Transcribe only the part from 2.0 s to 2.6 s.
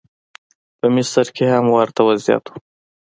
وضعیت و.